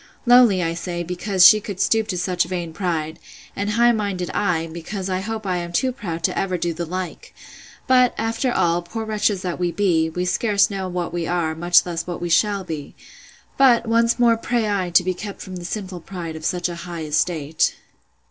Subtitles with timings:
[0.25, 3.19] Lowly, I say, because she could stoop to such vain pride;
[3.55, 6.87] and high minded I, because I hope I am too proud ever to do the
[6.87, 10.09] like!—But, after all, poor wretches that we be!
[10.09, 14.67] we scarce know what we are, much less what we shall be!—But, once more pray
[14.67, 17.75] I to be kept from the sinful pride of a high estate.